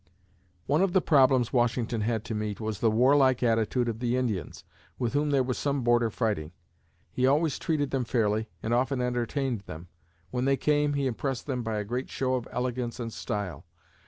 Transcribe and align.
One 0.65 0.81
of 0.81 0.93
the 0.93 0.99
problems 0.99 1.53
Washington 1.53 2.01
had 2.01 2.25
to 2.25 2.33
meet 2.33 2.59
was 2.59 2.79
the 2.79 2.89
warlike 2.89 3.43
attitude 3.43 3.87
of 3.87 3.99
the 3.99 4.17
Indians, 4.17 4.63
with 4.97 5.13
whom 5.13 5.29
there 5.29 5.43
was 5.43 5.59
some 5.59 5.83
border 5.83 6.09
fighting. 6.09 6.53
He 7.11 7.27
always 7.27 7.59
treated 7.59 7.91
them 7.91 8.05
fairly 8.05 8.49
and 8.63 8.73
often 8.73 8.99
entertained 8.99 9.61
them. 9.67 9.89
When 10.31 10.45
they 10.45 10.57
came, 10.57 10.93
he 10.93 11.05
impressed 11.05 11.45
them 11.45 11.61
by 11.61 11.77
a 11.77 11.83
great 11.85 12.09
show 12.09 12.33
of 12.33 12.47
elegance 12.51 12.99
and 12.99 13.13
style. 13.13 13.63